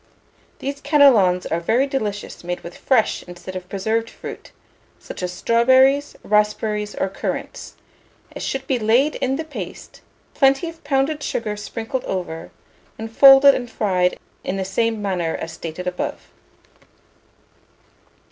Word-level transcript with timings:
These 0.57 0.81
cannelons 0.81 1.45
are 1.45 1.59
very 1.59 1.85
delicious 1.85 2.43
made 2.43 2.61
with 2.61 2.75
fresh 2.75 3.21
instead 3.27 3.55
of 3.55 3.69
preserved 3.69 4.09
fruit, 4.09 4.49
such 4.97 5.21
as 5.21 5.31
strawberries, 5.31 6.15
raspberries, 6.23 6.95
or 6.95 7.07
currants: 7.07 7.75
it 8.35 8.41
should 8.41 8.65
be 8.65 8.79
laid 8.79 9.13
in 9.17 9.35
the 9.35 9.43
paste, 9.43 10.01
plenty 10.33 10.67
of 10.67 10.83
pounded 10.83 11.21
sugar 11.21 11.55
sprinkled 11.55 12.03
over, 12.05 12.49
and 12.97 13.15
folded 13.15 13.53
and 13.53 13.69
fried 13.69 14.17
in 14.43 14.57
the 14.57 14.65
same 14.65 15.03
manner 15.03 15.35
as 15.35 15.51
stated 15.51 15.85
above. 15.85 16.31